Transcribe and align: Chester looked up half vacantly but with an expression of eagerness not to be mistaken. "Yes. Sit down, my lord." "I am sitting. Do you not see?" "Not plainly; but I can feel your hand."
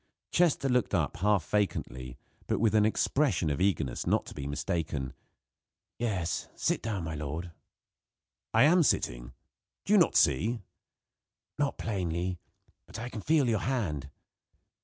Chester 0.31 0.67
looked 0.67 0.95
up 0.95 1.17
half 1.17 1.47
vacantly 1.51 2.17
but 2.47 2.57
with 2.59 2.73
an 2.73 2.87
expression 2.87 3.51
of 3.51 3.61
eagerness 3.61 4.07
not 4.07 4.25
to 4.25 4.33
be 4.33 4.47
mistaken. 4.47 5.13
"Yes. 5.99 6.47
Sit 6.55 6.81
down, 6.81 7.03
my 7.03 7.13
lord." 7.13 7.51
"I 8.51 8.63
am 8.63 8.81
sitting. 8.81 9.31
Do 9.85 9.93
you 9.93 9.99
not 9.99 10.15
see?" 10.15 10.63
"Not 11.59 11.77
plainly; 11.77 12.39
but 12.87 12.97
I 12.97 13.09
can 13.09 13.21
feel 13.21 13.47
your 13.47 13.59
hand." 13.59 14.09